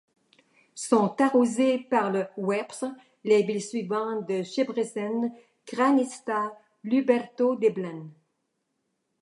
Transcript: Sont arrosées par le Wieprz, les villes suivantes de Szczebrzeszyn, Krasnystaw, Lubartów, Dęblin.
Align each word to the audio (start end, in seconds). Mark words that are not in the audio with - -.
Sont 0.73 1.21
arrosées 1.21 1.77
par 1.77 2.09
le 2.09 2.25
Wieprz, 2.35 2.85
les 3.23 3.43
villes 3.43 3.61
suivantes 3.61 4.27
de 4.27 4.41
Szczebrzeszyn, 4.41 5.31
Krasnystaw, 5.67 6.49
Lubartów, 6.83 7.59
Dęblin. 7.59 8.09